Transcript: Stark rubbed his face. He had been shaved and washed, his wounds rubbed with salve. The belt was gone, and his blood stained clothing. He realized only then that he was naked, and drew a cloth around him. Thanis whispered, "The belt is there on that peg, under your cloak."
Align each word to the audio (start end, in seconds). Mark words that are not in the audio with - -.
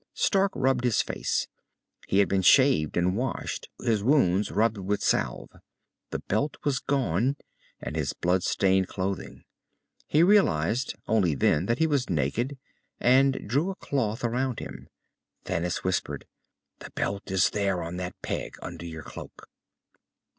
Stark 0.15 0.51
rubbed 0.55 0.83
his 0.83 1.03
face. 1.03 1.47
He 2.07 2.17
had 2.17 2.27
been 2.27 2.41
shaved 2.41 2.97
and 2.97 3.15
washed, 3.15 3.69
his 3.83 4.03
wounds 4.03 4.49
rubbed 4.49 4.79
with 4.79 5.03
salve. 5.03 5.51
The 6.09 6.17
belt 6.17 6.57
was 6.63 6.79
gone, 6.79 7.35
and 7.79 7.95
his 7.95 8.13
blood 8.13 8.41
stained 8.41 8.87
clothing. 8.87 9.43
He 10.07 10.23
realized 10.23 10.95
only 11.05 11.35
then 11.35 11.67
that 11.67 11.77
he 11.77 11.85
was 11.85 12.09
naked, 12.09 12.57
and 12.99 13.47
drew 13.47 13.69
a 13.69 13.75
cloth 13.75 14.23
around 14.23 14.57
him. 14.57 14.87
Thanis 15.45 15.83
whispered, 15.83 16.25
"The 16.79 16.89
belt 16.95 17.29
is 17.29 17.51
there 17.51 17.83
on 17.83 17.97
that 17.97 18.19
peg, 18.23 18.57
under 18.59 18.87
your 18.87 19.03
cloak." 19.03 19.49